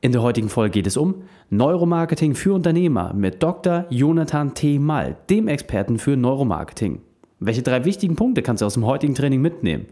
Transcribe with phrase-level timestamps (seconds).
[0.00, 3.84] In der heutigen Folge geht es um Neuromarketing für Unternehmer mit Dr.
[3.90, 4.78] Jonathan T.
[4.78, 7.00] Mall, dem Experten für Neuromarketing.
[7.40, 9.86] Welche drei wichtigen Punkte kannst du aus dem heutigen Training mitnehmen?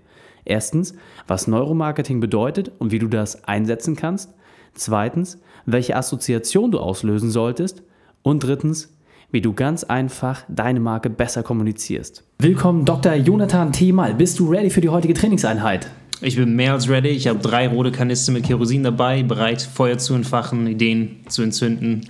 [0.44, 0.94] Erstens,
[1.26, 4.32] was Neuromarketing bedeutet und wie du das einsetzen kannst.
[4.74, 7.82] Zweitens, welche Assoziation du auslösen solltest.
[8.22, 8.96] Und drittens,
[9.32, 12.22] wie du ganz einfach deine Marke besser kommunizierst.
[12.38, 13.14] Willkommen, Dr.
[13.14, 13.90] Jonathan T.
[13.90, 14.14] Mall.
[14.14, 15.90] Bist du ready für die heutige Trainingseinheit?
[16.22, 17.08] Ich bin mehr als ready.
[17.08, 22.08] Ich habe drei rote Kanister mit Kerosin dabei, bereit, Feuer zu entfachen, Ideen zu entzünden.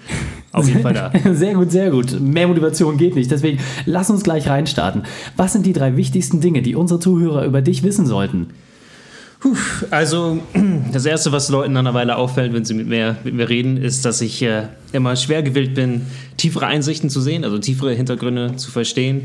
[0.52, 1.12] Auf jeden Fall da.
[1.34, 2.18] Sehr gut, sehr gut.
[2.18, 3.30] Mehr Motivation geht nicht.
[3.30, 5.02] Deswegen lass uns gleich reinstarten.
[5.36, 8.46] Was sind die drei wichtigsten Dinge, die unsere Zuhörer über dich wissen sollten?
[9.40, 9.54] Puh,
[9.90, 10.38] also,
[10.92, 13.76] das Erste, was Leuten nach einer Weile auffällt, wenn sie mit mir, mit mir reden,
[13.76, 16.02] ist, dass ich äh, immer schwer gewillt bin,
[16.36, 19.22] tiefere Einsichten zu sehen, also tiefere Hintergründe zu verstehen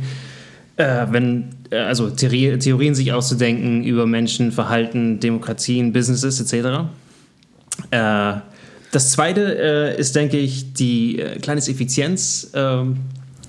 [0.77, 6.89] äh, wenn, äh, also Theorie, Theorien sich auszudenken über Menschen, Verhalten, Demokratien, Businesses etc.
[7.91, 8.33] Äh,
[8.91, 12.51] das zweite äh, ist, denke ich, die äh, kleine Effizienz.
[12.53, 12.97] Ähm,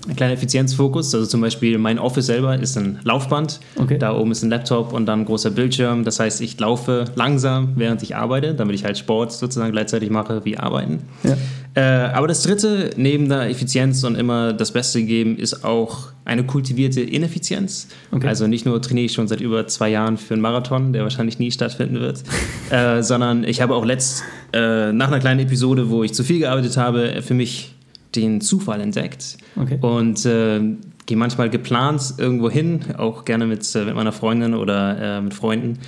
[0.07, 1.13] ein kleiner Effizienzfokus.
[1.15, 3.59] Also zum Beispiel mein Office selber ist ein Laufband.
[3.77, 3.97] Okay.
[3.97, 6.03] Da oben ist ein Laptop und dann ein großer Bildschirm.
[6.03, 10.43] Das heißt, ich laufe langsam, während ich arbeite, damit ich halt Sport sozusagen gleichzeitig mache
[10.45, 11.03] wie Arbeiten.
[11.23, 11.37] Ja.
[11.75, 16.45] Äh, aber das dritte, neben der Effizienz und immer das Beste geben, ist auch eine
[16.45, 17.87] kultivierte Ineffizienz.
[18.11, 18.27] Okay.
[18.27, 21.39] Also nicht nur trainiere ich schon seit über zwei Jahren für einen Marathon, der wahrscheinlich
[21.39, 22.23] nie stattfinden wird,
[22.69, 26.39] äh, sondern ich habe auch letzt, äh, nach einer kleinen Episode, wo ich zu viel
[26.39, 27.73] gearbeitet habe, für mich
[28.15, 29.37] den Zufall entdeckt.
[29.55, 29.79] Okay.
[29.81, 30.61] Und äh,
[31.07, 35.79] gehe manchmal geplant irgendwo hin, auch gerne mit, äh, mit meiner Freundin oder mit Freunden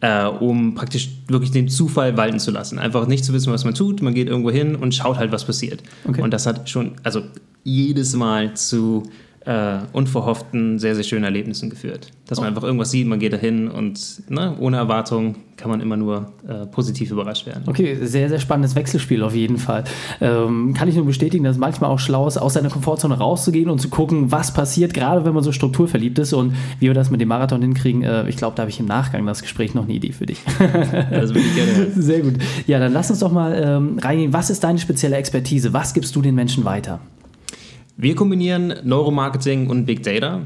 [0.00, 2.78] äh, um praktisch wirklich den Zufall walten zu lassen.
[2.78, 4.02] Einfach nicht zu wissen, was man tut.
[4.02, 5.82] Man geht irgendwo hin und schaut halt, was passiert.
[6.06, 6.22] Okay.
[6.22, 7.22] Und das hat schon, also
[7.64, 9.04] jedes Mal zu
[9.46, 12.10] äh, unverhofften, sehr, sehr schönen Erlebnissen geführt.
[12.26, 12.48] Dass man oh.
[12.48, 16.66] einfach irgendwas sieht, man geht dahin und ne, ohne Erwartung kann man immer nur äh,
[16.66, 17.64] positiv überrascht werden.
[17.66, 19.84] Okay, sehr, sehr spannendes Wechselspiel auf jeden Fall.
[20.20, 23.70] Ähm, kann ich nur bestätigen, dass es manchmal auch schlau ist, aus seiner Komfortzone rauszugehen
[23.70, 27.10] und zu gucken, was passiert, gerade wenn man so strukturverliebt ist und wie wir das
[27.10, 28.02] mit dem Marathon hinkriegen.
[28.02, 30.42] Äh, ich glaube, da habe ich im Nachgang das Gespräch noch eine Idee für dich.
[30.58, 31.90] das würde ich gerne.
[31.96, 32.34] Sehr gut.
[32.66, 34.32] Ja, dann lass uns doch mal ähm, reingehen.
[34.34, 35.72] Was ist deine spezielle Expertise?
[35.72, 37.00] Was gibst du den Menschen weiter?
[38.02, 40.40] Wir kombinieren Neuromarketing und Big Data.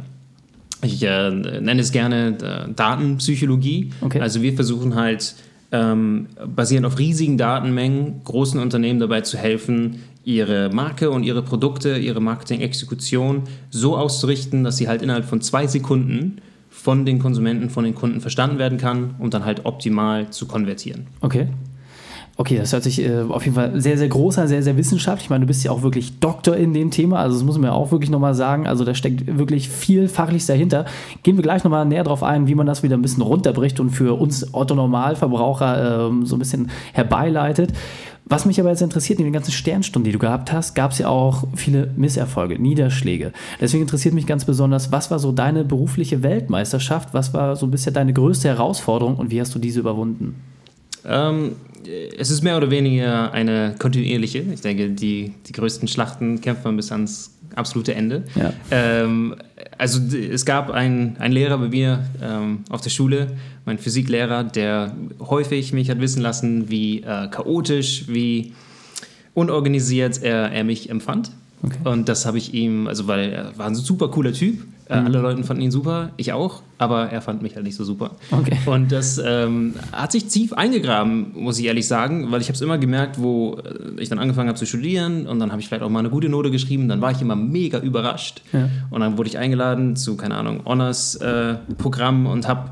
[0.83, 3.91] Ich äh, nenne es gerne äh, Datenpsychologie.
[4.01, 4.21] Okay.
[4.21, 5.37] Also wir versuchen halt
[5.71, 11.97] ähm, basierend auf riesigen Datenmengen großen Unternehmen dabei zu helfen, ihre Marke und ihre Produkte,
[11.97, 16.41] ihre Marketing-Exekution so auszurichten, dass sie halt innerhalb von zwei Sekunden
[16.71, 21.07] von den Konsumenten, von den Kunden verstanden werden kann und dann halt optimal zu konvertieren.
[21.21, 21.47] Okay.
[22.37, 25.27] Okay, das hört sich äh, auf jeden Fall sehr, sehr groß an, sehr, sehr wissenschaftlich.
[25.27, 27.67] Ich meine, du bist ja auch wirklich Doktor in dem Thema, also das muss man
[27.67, 28.67] ja auch wirklich nochmal sagen.
[28.67, 30.85] Also da steckt wirklich viel Fachliches dahinter.
[31.23, 33.91] Gehen wir gleich nochmal näher drauf ein, wie man das wieder ein bisschen runterbricht und
[33.91, 37.73] für uns Otto-Normalverbraucher äh, so ein bisschen herbeileitet.
[38.27, 40.99] Was mich aber jetzt interessiert, in den ganzen Sternstunden, die du gehabt hast, gab es
[40.99, 43.33] ja auch viele Misserfolge, Niederschläge.
[43.61, 47.13] Deswegen interessiert mich ganz besonders, was war so deine berufliche Weltmeisterschaft?
[47.13, 50.37] Was war so bisher deine größte Herausforderung und wie hast du diese überwunden?
[51.07, 51.53] Ähm,
[51.89, 54.45] es ist mehr oder weniger eine kontinuierliche.
[54.53, 58.25] Ich denke, die, die größten Schlachten kämpft man bis ans absolute Ende.
[58.35, 58.53] Ja.
[58.71, 59.37] Ähm,
[59.79, 63.29] also es gab einen Lehrer bei mir ähm, auf der Schule,
[63.65, 68.53] mein Physiklehrer, der häufig mich hat wissen lassen, wie äh, chaotisch, wie
[69.35, 71.31] unorganisiert er, er mich empfand.
[71.63, 71.77] Okay.
[71.85, 74.63] Und das habe ich ihm, also weil er war ein super cooler Typ.
[74.89, 75.07] Äh, mhm.
[75.07, 78.13] Alle Leute fanden ihn super, ich auch, aber er fand mich halt nicht so super.
[78.31, 78.59] Okay.
[78.67, 82.61] Und das ähm, hat sich tief eingegraben, muss ich ehrlich sagen, weil ich habe es
[82.61, 85.83] immer gemerkt, wo äh, ich dann angefangen habe zu studieren und dann habe ich vielleicht
[85.83, 88.43] auch mal eine gute Note geschrieben, dann war ich immer mega überrascht.
[88.53, 88.69] Ja.
[88.91, 92.71] Und dann wurde ich eingeladen zu, keine Ahnung, Honors-Programm äh, und habe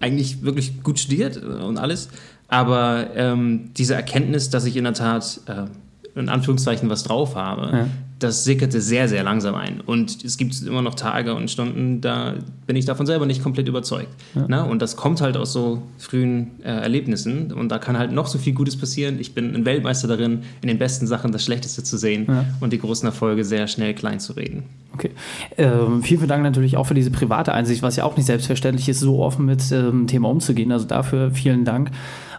[0.00, 2.08] eigentlich wirklich gut studiert und alles.
[2.48, 7.70] Aber ähm, diese Erkenntnis, dass ich in der Tat äh, in Anführungszeichen was drauf habe,
[7.72, 7.86] ja
[8.18, 9.82] das sickerte sehr, sehr langsam ein.
[9.84, 12.34] Und es gibt immer noch Tage und Stunden, da
[12.66, 14.08] bin ich davon selber nicht komplett überzeugt.
[14.34, 14.48] Ja.
[14.48, 14.64] Ne?
[14.64, 17.52] Und das kommt halt aus so frühen äh, Erlebnissen.
[17.52, 19.20] Und da kann halt noch so viel Gutes passieren.
[19.20, 22.46] Ich bin ein Weltmeister darin, in den besten Sachen das Schlechteste zu sehen ja.
[22.60, 24.62] und die großen Erfolge sehr schnell klein zu reden.
[24.94, 25.10] Okay.
[25.58, 28.88] Ähm, vielen, vielen Dank natürlich auch für diese private Einsicht, was ja auch nicht selbstverständlich
[28.88, 30.72] ist, so offen mit dem ähm, Thema umzugehen.
[30.72, 31.90] Also dafür vielen Dank.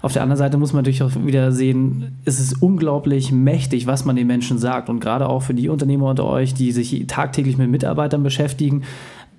[0.01, 4.05] Auf der anderen Seite muss man natürlich auch wieder sehen, es ist unglaublich mächtig, was
[4.05, 4.89] man den Menschen sagt.
[4.89, 8.83] Und gerade auch für die Unternehmer unter euch, die sich tagtäglich mit Mitarbeitern beschäftigen,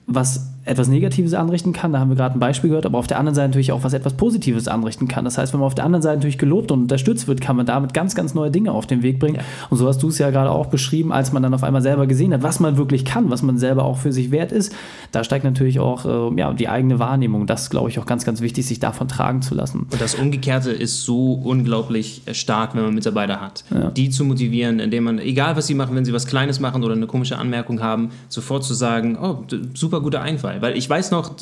[0.07, 3.19] was etwas Negatives anrichten kann, da haben wir gerade ein Beispiel gehört, aber auf der
[3.19, 5.25] anderen Seite natürlich auch was etwas Positives anrichten kann.
[5.25, 7.67] Das heißt, wenn man auf der anderen Seite natürlich gelobt und unterstützt wird, kann man
[7.67, 9.37] damit ganz, ganz neue Dinge auf den Weg bringen.
[9.37, 9.43] Ja.
[9.71, 12.07] Und so hast du es ja gerade auch beschrieben, als man dann auf einmal selber
[12.07, 14.75] gesehen hat, was man wirklich kann, was man selber auch für sich wert ist.
[15.13, 17.47] Da steigt natürlich auch äh, ja, die eigene Wahrnehmung.
[17.47, 19.87] Das ist, glaube ich, auch ganz, ganz wichtig, sich davon tragen zu lassen.
[19.91, 23.65] Und das Umgekehrte ist so unglaublich stark, wenn man Mitarbeiter hat.
[23.71, 23.91] Ja.
[23.91, 26.95] Die zu motivieren, indem man, egal was sie machen, wenn sie was Kleines machen oder
[26.95, 29.45] eine komische Anmerkung haben, sofort zu sagen, oh,
[29.75, 30.58] super guter Einfall.
[30.61, 31.37] Weil ich weiß noch,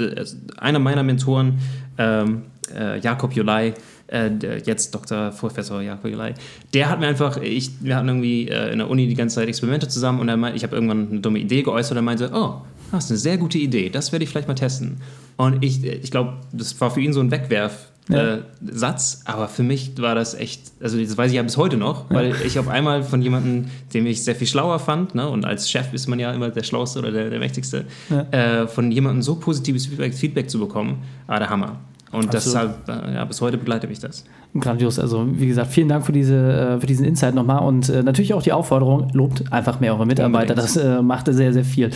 [0.57, 1.59] einer meiner Mentoren,
[1.99, 2.43] ähm,
[2.75, 3.75] äh, Jakob Jolai,
[4.09, 4.31] äh,
[4.65, 5.31] jetzt Dr.
[5.31, 6.35] Professor Jakob Jolai,
[6.75, 9.49] der hat mir einfach, ich, wir hatten irgendwie äh, in der Uni die ganze Zeit
[9.49, 12.31] Experimente zusammen und er meint, ich habe irgendwann eine dumme Idee geäußert und er meinte,
[12.33, 15.01] oh, das ist eine sehr gute Idee, das werde ich vielleicht mal testen.
[15.37, 17.91] Und ich, ich glaube, das war für ihn so ein Wegwerf.
[18.09, 18.37] Ja.
[18.37, 21.77] Äh, Satz, aber für mich war das echt, also das weiß ich ja bis heute
[21.77, 22.37] noch, weil ja.
[22.45, 25.93] ich auf einmal von jemandem, den ich sehr viel schlauer fand, ne, und als Chef
[25.93, 28.63] ist man ja immer der Schlauste oder der, der Mächtigste, ja.
[28.63, 31.81] äh, von jemandem so positives Feedback, Feedback, zu bekommen, war der Hammer.
[32.13, 34.25] Und deshalb, äh, ja, bis heute begleitet mich das.
[34.61, 34.99] Grandios.
[34.99, 38.33] Also, wie gesagt, vielen Dank für, diese, äh, für diesen Insight nochmal und äh, natürlich
[38.33, 40.55] auch die Aufforderung, lobt einfach mehr eure Mitarbeiter.
[40.55, 41.91] Das äh, macht sehr, sehr viel.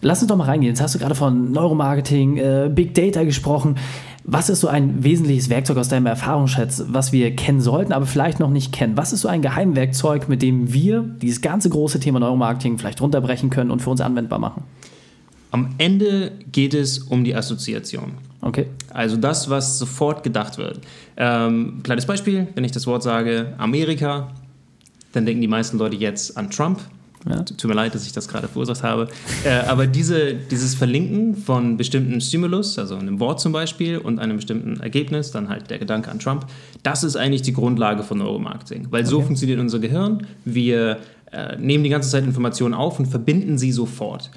[0.00, 0.72] Lass uns doch mal reingehen.
[0.72, 3.76] Jetzt hast du gerade von Neuromarketing, äh, Big Data gesprochen.
[4.24, 8.38] Was ist so ein wesentliches Werkzeug aus deinem Erfahrungsschatz, was wir kennen sollten, aber vielleicht
[8.38, 8.96] noch nicht kennen?
[8.96, 13.50] Was ist so ein Geheimwerkzeug, mit dem wir dieses ganze große Thema Neuromarketing vielleicht runterbrechen
[13.50, 14.62] können und für uns anwendbar machen?
[15.50, 18.12] Am Ende geht es um die Assoziation.
[18.40, 18.66] Okay.
[18.90, 20.80] Also das, was sofort gedacht wird.
[21.16, 24.28] Ähm, kleines Beispiel, wenn ich das Wort sage Amerika,
[25.12, 26.80] dann denken die meisten Leute jetzt an Trump.
[27.28, 27.42] Ja.
[27.42, 29.08] Tut mir leid, dass ich das gerade verursacht habe.
[29.44, 34.36] Äh, aber diese, dieses Verlinken von bestimmten Stimulus, also einem Wort zum Beispiel und einem
[34.36, 36.46] bestimmten Ergebnis, dann halt der Gedanke an Trump,
[36.82, 38.88] das ist eigentlich die Grundlage von Neuromarketing.
[38.90, 39.10] Weil okay.
[39.10, 40.26] so funktioniert unser Gehirn.
[40.44, 40.98] Wir
[41.30, 44.30] äh, nehmen die ganze Zeit Informationen auf und verbinden sie sofort.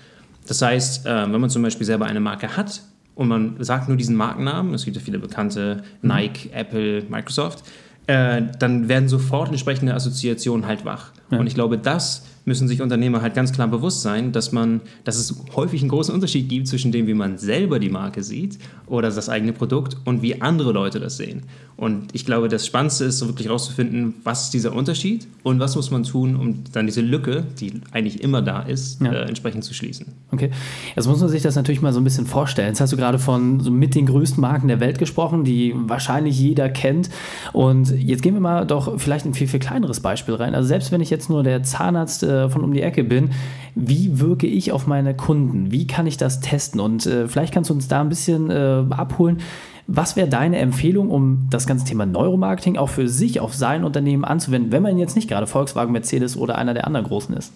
[0.47, 2.81] Das heißt, äh, wenn man zum Beispiel selber eine Marke hat
[3.15, 6.09] und man sagt nur diesen Markennamen, es gibt ja viele bekannte, mhm.
[6.09, 7.63] Nike, Apple, Microsoft,
[8.07, 11.11] äh, dann werden sofort entsprechende Assoziationen halt wach.
[11.31, 11.39] Ja.
[11.39, 15.17] Und ich glaube, das müssen sich Unternehmer halt ganz klar bewusst sein, dass man, dass
[15.17, 19.09] es häufig einen großen Unterschied gibt zwischen dem, wie man selber die Marke sieht oder
[19.09, 21.43] das eigene Produkt und wie andere Leute das sehen.
[21.77, 25.75] Und ich glaube, das Spannendste ist, so wirklich herauszufinden, was ist dieser Unterschied und was
[25.75, 29.11] muss man tun, um dann diese Lücke, die eigentlich immer da ist, ja.
[29.11, 30.07] äh, entsprechend zu schließen.
[30.31, 30.51] Okay,
[30.95, 32.69] jetzt muss man sich das natürlich mal so ein bisschen vorstellen.
[32.69, 36.39] Jetzt hast du gerade von so mit den größten Marken der Welt gesprochen, die wahrscheinlich
[36.39, 37.09] jeder kennt.
[37.51, 40.55] Und jetzt gehen wir mal doch vielleicht ein viel, viel kleineres Beispiel rein.
[40.55, 43.31] Also selbst wenn ich jetzt nur der Zahnarzt äh, von um die Ecke bin,
[43.75, 45.71] wie wirke ich auf meine Kunden?
[45.71, 46.79] Wie kann ich das testen?
[46.79, 49.39] Und äh, vielleicht kannst du uns da ein bisschen äh, abholen.
[49.87, 54.25] Was wäre deine Empfehlung, um das ganze Thema Neuromarketing auch für sich auf sein Unternehmen
[54.25, 57.53] anzuwenden, wenn man jetzt nicht gerade Volkswagen, Mercedes oder einer der anderen großen ist?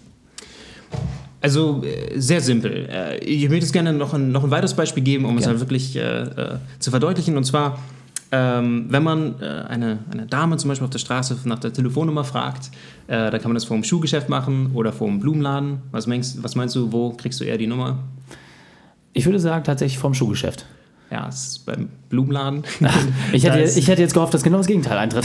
[1.40, 2.88] Also äh, sehr simpel.
[2.90, 5.40] Äh, ich möchte jetzt gerne noch ein, noch ein weiteres Beispiel geben, um ja.
[5.40, 7.36] es halt wirklich äh, äh, zu verdeutlichen.
[7.36, 7.78] Und zwar,
[8.32, 12.24] ähm, wenn man äh, eine, eine Dame zum Beispiel auf der Straße nach der Telefonnummer
[12.24, 12.70] fragt,
[13.08, 15.78] äh, da kann man das vor einem Schuhgeschäft machen oder vor einem Blumenladen.
[15.90, 17.98] Was meinst, was meinst du, wo kriegst du eher die Nummer?
[19.12, 20.66] Ich würde sagen, tatsächlich vom Schuhgeschäft.
[21.10, 22.62] Ja, es ist beim Blumenladen.
[23.32, 25.24] ich, hätte, ich hätte jetzt gehofft, dass genau das Gegenteil eintritt.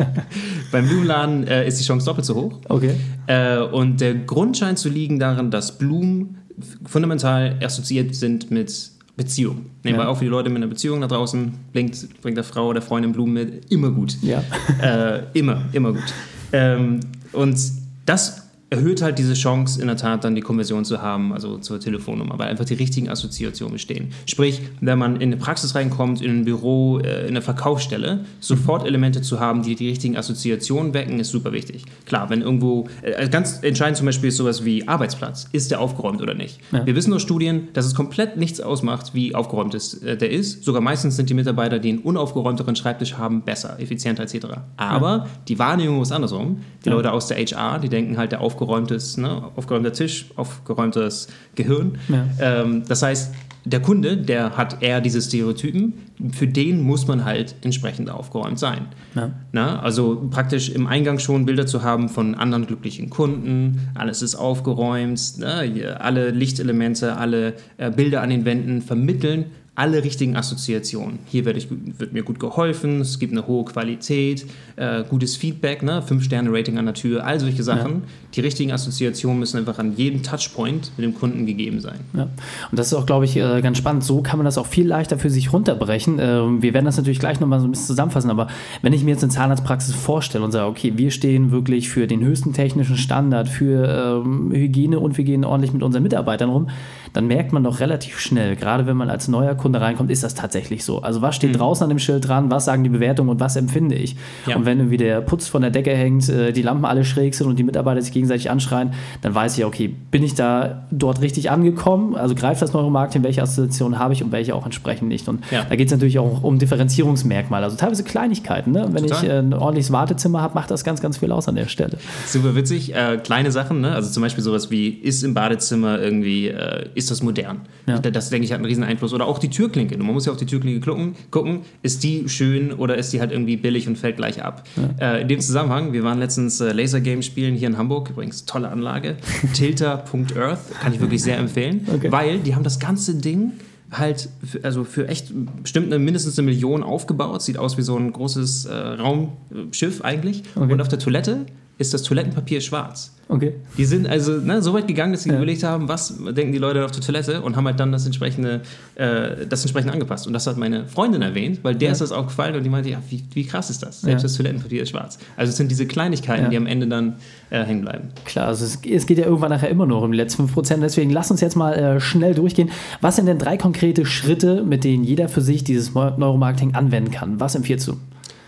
[0.72, 2.58] beim Blumenladen äh, ist die Chance doppelt so hoch.
[2.68, 2.96] Okay.
[3.28, 6.38] Äh, und der Grund scheint zu liegen darin, dass Blumen
[6.84, 9.66] fundamental assoziiert sind mit Beziehung.
[9.84, 10.08] Nehmen wir ja.
[10.08, 13.12] auch für die Leute mit einer Beziehung da draußen, bringt, bringt der Frau oder Freundin
[13.12, 13.70] Blumen mit.
[13.70, 14.16] Immer gut.
[14.22, 14.42] Ja.
[14.82, 16.14] Äh, immer, immer gut.
[16.52, 17.00] Ähm,
[17.32, 17.58] und
[18.06, 18.43] das
[18.74, 22.38] erhöht halt diese Chance, in der Tat dann die Konversion zu haben, also zur Telefonnummer,
[22.38, 24.12] weil einfach die richtigen Assoziationen bestehen.
[24.26, 28.84] Sprich, wenn man in eine Praxis reinkommt, in ein Büro, äh, in eine Verkaufsstelle, sofort.
[28.84, 31.84] Elemente zu haben, die die richtigen Assoziationen wecken, ist super wichtig.
[32.06, 35.48] Klar, wenn irgendwo, äh, ganz entscheidend zum Beispiel ist sowas wie Arbeitsplatz.
[35.52, 36.58] Ist der aufgeräumt oder nicht?
[36.72, 36.84] Ja.
[36.84, 40.64] Wir wissen aus Studien, dass es komplett nichts ausmacht, wie aufgeräumt ist, äh, der ist.
[40.64, 44.46] Sogar meistens sind die Mitarbeiter, die einen unaufgeräumteren Schreibtisch haben, besser, effizienter etc.
[44.76, 45.26] Aber ja.
[45.48, 46.60] die Wahrnehmung ist andersrum.
[46.84, 46.94] Die ja.
[46.94, 51.98] Leute aus der HR, die denken halt, der aufgeräumte aufgeräumtes, ne, aufgeräumter Tisch, aufgeräumtes Gehirn.
[52.08, 52.26] Ja.
[52.40, 53.34] Ähm, das heißt,
[53.66, 55.94] der Kunde, der hat eher diese Stereotypen,
[56.32, 58.86] für den muss man halt entsprechend aufgeräumt sein.
[59.14, 59.30] Ja.
[59.52, 64.34] Na, also praktisch im Eingang schon Bilder zu haben von anderen glücklichen Kunden, alles ist
[64.34, 71.18] aufgeräumt, ne, alle Lichtelemente, alle äh, Bilder an den Wänden vermitteln alle richtigen Assoziationen.
[71.26, 75.82] Hier wird, ich, wird mir gut geholfen, es gibt eine hohe Qualität, äh, gutes Feedback,
[75.82, 76.00] ne?
[76.00, 77.92] 5-Sterne-Rating an der Tür, all solche Sachen.
[77.92, 78.00] Ja.
[78.34, 81.98] Die richtigen Assoziationen müssen einfach an jedem Touchpoint mit dem Kunden gegeben sein.
[82.12, 82.22] Ja.
[82.70, 84.04] Und das ist auch, glaube ich, äh, ganz spannend.
[84.04, 86.18] So kann man das auch viel leichter für sich runterbrechen.
[86.20, 88.46] Ähm, wir werden das natürlich gleich nochmal so ein bisschen zusammenfassen, aber
[88.82, 92.24] wenn ich mir jetzt eine Zahnarztpraxis vorstelle und sage, okay, wir stehen wirklich für den
[92.24, 96.68] höchsten technischen Standard, für ähm, Hygiene und wir gehen ordentlich mit unseren Mitarbeitern rum,
[97.14, 100.34] dann merkt man doch relativ schnell, gerade wenn man als neuer Kunde reinkommt, ist das
[100.34, 101.00] tatsächlich so.
[101.00, 101.58] Also was steht mhm.
[101.58, 104.16] draußen an dem Schild dran, was sagen die Bewertungen und was empfinde ich?
[104.46, 104.56] Ja.
[104.56, 107.46] Und wenn irgendwie der Putz von der Decke hängt, äh, die Lampen alle schräg sind
[107.46, 111.52] und die Mitarbeiter sich gegenseitig anschreien, dann weiß ich, okay, bin ich da dort richtig
[111.52, 112.16] angekommen?
[112.16, 115.28] Also greift das Neuromarketing, welche Assoziationen habe ich und welche auch entsprechend nicht?
[115.28, 115.64] Und ja.
[115.68, 118.72] da geht es natürlich auch um Differenzierungsmerkmale, also teilweise Kleinigkeiten.
[118.72, 118.88] Ne?
[118.90, 119.24] Wenn Total.
[119.24, 121.98] ich äh, ein ordentliches Wartezimmer habe, macht das ganz, ganz viel aus an der Stelle.
[122.26, 122.92] Super witzig.
[122.92, 123.92] Äh, kleine Sachen, ne?
[123.92, 127.62] also zum Beispiel sowas wie, ist im Badezimmer irgendwie, äh, ist das modern?
[127.86, 127.98] Ja.
[127.98, 129.12] Das, denke ich, hat einen riesen Einfluss.
[129.12, 129.96] Oder auch die Türklinke.
[129.96, 133.32] Man muss ja auf die Türklinke gucken, gucken, ist die schön oder ist die halt
[133.32, 134.64] irgendwie billig und fällt gleich ab.
[135.00, 135.14] Ja.
[135.14, 138.68] Äh, in dem Zusammenhang, wir waren letztens äh, Lasergame spielen hier in Hamburg, übrigens tolle
[138.68, 139.16] Anlage,
[139.54, 142.10] tilter.earth, kann ich wirklich sehr empfehlen, okay.
[142.10, 143.52] weil die haben das ganze Ding
[143.90, 145.32] halt für, also für echt
[145.62, 147.42] bestimmt eine, mindestens eine Million aufgebaut.
[147.42, 150.42] Sieht aus wie so ein großes äh, Raumschiff eigentlich.
[150.54, 150.72] Okay.
[150.72, 151.46] Und auf der Toilette
[151.78, 153.14] ist das Toilettenpapier schwarz.
[153.28, 153.54] Okay.
[153.78, 155.36] Die sind also ne, so weit gegangen, dass sie ja.
[155.36, 158.60] überlegt haben, was denken die Leute auf der Toilette und haben halt dann das entsprechende,
[158.96, 160.26] äh, das entsprechend angepasst.
[160.26, 161.92] Und das hat meine Freundin erwähnt, weil der ja.
[161.92, 164.02] ist das auch gefallen und die meinte, ja, wie, wie krass ist das?
[164.02, 164.28] Selbst ja.
[164.28, 165.18] das Toilettenpapier ist schwarz.
[165.36, 167.14] Also es sind diese Kleinigkeiten, die am Ende dann
[167.50, 168.08] äh, hängen bleiben.
[168.24, 170.80] Klar, also es, es, geht ja irgendwann nachher immer noch um die letzten 5%.
[170.80, 172.70] Deswegen lass uns jetzt mal äh, schnell durchgehen.
[173.00, 177.40] Was sind denn drei konkrete Schritte, mit denen jeder für sich dieses Neuromarketing anwenden kann?
[177.40, 177.96] Was empfiehlst du?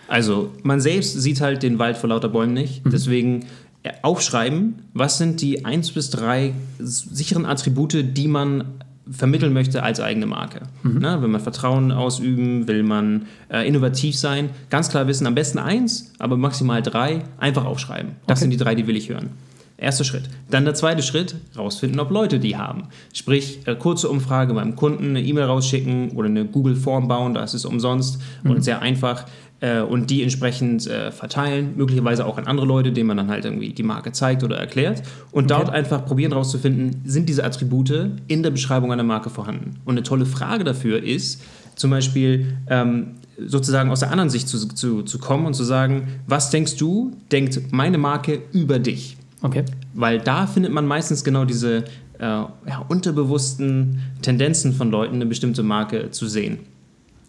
[0.09, 2.85] Also, man selbst sieht halt den Wald vor lauter Bäumen nicht.
[2.85, 2.91] Mhm.
[2.91, 3.47] Deswegen
[4.03, 8.65] aufschreiben, was sind die eins bis drei sicheren Attribute, die man
[9.11, 10.63] vermitteln möchte als eigene Marke.
[10.83, 10.99] Mhm.
[10.99, 15.59] Ne, will man Vertrauen ausüben, will man äh, innovativ sein, ganz klar wissen, am besten
[15.59, 18.13] eins, aber maximal drei, einfach aufschreiben.
[18.27, 18.43] Das okay.
[18.43, 19.31] sind die drei, die will ich hören.
[19.79, 20.25] Erster Schritt.
[20.51, 22.85] Dann der zweite Schritt, rausfinden, ob Leute die haben.
[23.13, 27.67] Sprich, äh, kurze Umfrage beim Kunden, eine E-Mail rausschicken oder eine Google-Form bauen, das ist
[27.67, 28.51] umsonst mhm.
[28.53, 29.27] und sehr einfach
[29.61, 33.45] äh, und die entsprechend äh, verteilen, möglicherweise auch an andere Leute, denen man dann halt
[33.45, 35.63] irgendwie die Marke zeigt oder erklärt und okay.
[35.63, 39.77] dort einfach probieren herauszufinden, sind diese Attribute in der Beschreibung einer Marke vorhanden.
[39.85, 41.43] Und eine tolle Frage dafür ist,
[41.75, 46.09] zum Beispiel ähm, sozusagen aus der anderen Sicht zu, zu, zu kommen und zu sagen,
[46.27, 49.17] was denkst du, denkt meine Marke über dich?
[49.43, 49.65] Okay.
[49.95, 51.85] Weil da findet man meistens genau diese
[52.19, 56.59] äh, ja, unterbewussten Tendenzen von Leuten, eine bestimmte Marke zu sehen.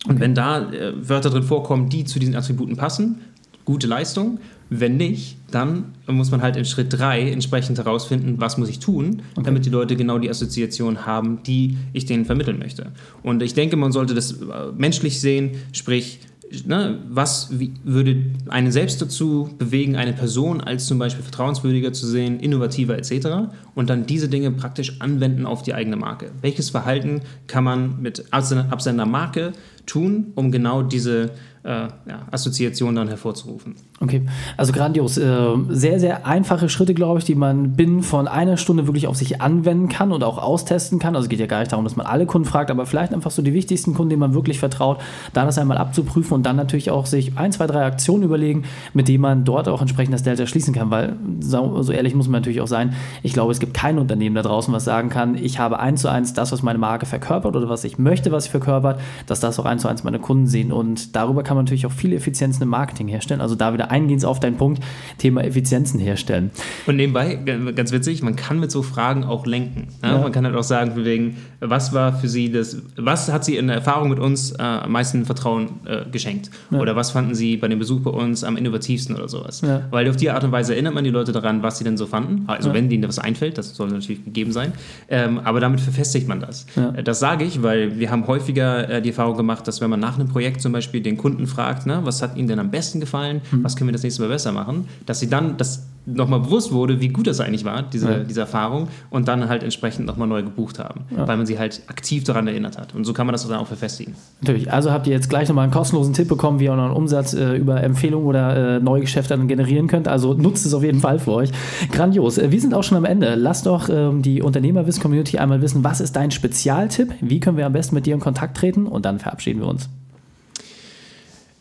[0.07, 3.19] Und wenn da äh, Wörter drin vorkommen, die zu diesen Attributen passen,
[3.67, 4.39] gute Leistung.
[4.69, 9.21] Wenn nicht, dann muss man halt in Schritt 3 entsprechend herausfinden, was muss ich tun,
[9.35, 9.45] okay.
[9.45, 12.91] damit die Leute genau die Assoziation haben, die ich denen vermitteln möchte.
[13.23, 16.19] Und ich denke, man sollte das äh, menschlich sehen, sprich,
[16.65, 22.07] ne, was wie, würde einen selbst dazu bewegen, eine Person als zum Beispiel vertrauenswürdiger zu
[22.07, 23.49] sehen, innovativer etc.
[23.75, 26.31] Und dann diese Dinge praktisch anwenden auf die eigene Marke.
[26.41, 29.53] Welches Verhalten kann man mit Absender Marke
[29.85, 31.31] tun, um genau diese
[31.69, 33.75] ja, Assoziation dann hervorzurufen.
[33.99, 35.17] Okay, also grandios.
[35.17, 39.15] Äh, sehr, sehr einfache Schritte, glaube ich, die man binnen von einer Stunde wirklich auf
[39.17, 41.15] sich anwenden kann und auch austesten kann.
[41.15, 43.31] Also es geht ja gar nicht darum, dass man alle Kunden fragt, aber vielleicht einfach
[43.31, 44.99] so die wichtigsten Kunden, denen man wirklich vertraut,
[45.33, 49.07] da das einmal abzuprüfen und dann natürlich auch sich ein, zwei, drei Aktionen überlegen, mit
[49.07, 50.89] denen man dort auch entsprechend das Delta schließen kann.
[50.89, 52.93] Weil, so, ehrlich muss man natürlich auch sein,
[53.23, 56.07] ich glaube, es gibt kein Unternehmen da draußen, was sagen kann, ich habe eins zu
[56.07, 59.59] eins das, was meine Marke verkörpert oder was ich möchte, was sie verkörpert, dass das
[59.59, 60.71] auch eins zu eins meine Kunden sehen.
[60.71, 63.41] Und darüber kann man natürlich auch viele Effizienzen im Marketing herstellen.
[63.41, 64.83] Also da wieder eingehend auf deinen Punkt,
[65.17, 66.51] Thema Effizienzen herstellen.
[66.85, 69.87] Und nebenbei, ganz witzig, man kann mit so Fragen auch lenken.
[70.01, 70.09] Ne?
[70.09, 70.17] Ja.
[70.19, 73.67] Man kann halt auch sagen, wegen, was war für sie das, was hat sie in
[73.67, 76.49] der Erfahrung mit uns äh, am meisten Vertrauen äh, geschenkt?
[76.71, 76.79] Ja.
[76.79, 79.61] Oder was fanden sie bei dem Besuch bei uns am innovativsten oder sowas?
[79.61, 79.81] Ja.
[79.91, 82.05] Weil auf die Art und Weise erinnert man die Leute daran, was sie denn so
[82.05, 82.43] fanden.
[82.47, 84.73] Also wenn ihnen was einfällt, das soll natürlich gegeben sein.
[85.09, 86.65] Ähm, aber damit verfestigt man das.
[87.03, 90.15] Das sage ich, weil wir haben häufiger äh, die Erfahrung gemacht, dass wenn man nach
[90.19, 93.41] einem Projekt zum Beispiel den Kunden fragt, ne, was hat ihnen denn am besten gefallen,
[93.51, 93.63] mhm.
[93.63, 97.01] was können wir das nächste Mal besser machen, dass sie dann das nochmal bewusst wurde,
[97.01, 98.19] wie gut das eigentlich war, diese, ja.
[98.19, 101.27] diese Erfahrung, und dann halt entsprechend nochmal neu gebucht haben, ja.
[101.27, 102.95] weil man sie halt aktiv daran erinnert hat.
[102.95, 104.15] Und so kann man das dann auch verfestigen.
[104.41, 104.71] Natürlich.
[104.71, 106.95] Also habt ihr jetzt gleich nochmal einen kostenlosen Tipp bekommen, wie ihr auch noch einen
[106.95, 110.07] Umsatz äh, über Empfehlungen oder äh, neue Geschäfte dann generieren könnt.
[110.07, 111.51] Also nutzt es auf jeden Fall für euch.
[111.91, 112.37] Grandios.
[112.37, 113.35] Äh, wir sind auch schon am Ende.
[113.35, 117.13] Lass doch ähm, die Unternehmerwissen-Community einmal wissen, was ist dein Spezialtipp?
[117.19, 118.87] Wie können wir am besten mit dir in Kontakt treten?
[118.87, 119.89] Und dann verabschieden wir uns.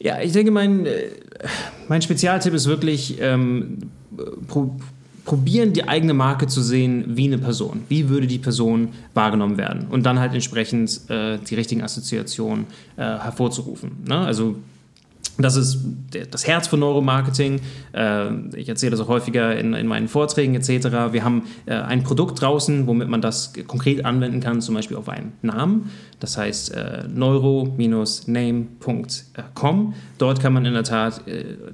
[0.07, 1.09] Ja, ich denke, mein, äh,
[1.89, 3.91] mein Spezialtipp ist wirklich, ähm,
[4.47, 4.77] pro,
[5.25, 7.83] probieren, die eigene Marke zu sehen wie eine Person.
[7.89, 9.89] Wie würde die Person wahrgenommen werden?
[9.91, 14.05] Und dann halt entsprechend äh, die richtigen Assoziationen äh, hervorzurufen.
[14.07, 14.17] Ne?
[14.17, 14.55] Also
[15.39, 15.79] das ist
[16.31, 17.61] das Herz von Neuromarketing.
[17.93, 21.13] Äh, ich erzähle das auch häufiger in, in meinen Vorträgen etc.
[21.13, 25.09] Wir haben äh, ein Produkt draußen, womit man das konkret anwenden kann, zum Beispiel auf
[25.09, 25.91] einen Namen.
[26.21, 29.95] Das heißt äh, neuro-name.com.
[30.19, 31.21] Dort kann man in der Tat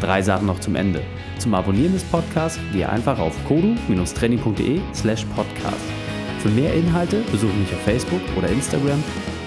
[0.00, 1.02] Drei Sachen noch zum Ende.
[1.38, 5.84] Zum Abonnieren des Podcasts gehe einfach auf kodu-training.de slash podcast.
[6.40, 9.02] Für mehr Inhalte besuche mich auf Facebook oder Instagram.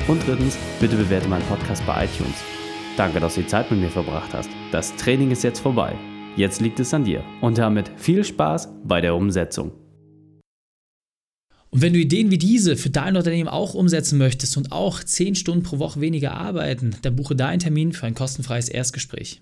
[0.07, 2.37] Und drittens, bitte bewerte meinen Podcast bei iTunes.
[2.95, 4.49] Danke, dass du die Zeit mit mir verbracht hast.
[4.71, 5.93] Das Training ist jetzt vorbei.
[6.37, 7.23] Jetzt liegt es an dir.
[7.41, 9.71] Und damit viel Spaß bei der Umsetzung.
[11.69, 15.35] Und wenn du Ideen wie diese für dein Unternehmen auch umsetzen möchtest und auch 10
[15.35, 19.41] Stunden pro Woche weniger arbeiten, dann buche deinen Termin für ein kostenfreies Erstgespräch.